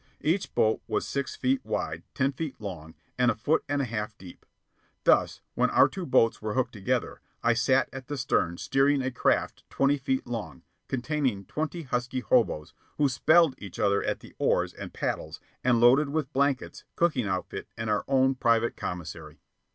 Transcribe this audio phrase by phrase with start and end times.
[0.21, 4.17] Each boat was six feet wide, ten feet long, and a foot and a half
[4.17, 4.47] deep.
[5.03, 9.11] Thus, when our two boats were hooked together, I sat at the stern steering a
[9.11, 14.73] craft twenty feet long, containing twenty husky hoboes who "spelled" each other at the oars
[14.73, 19.39] and paddles, and loaded with blankets, cooking outfit, and our own private commissary.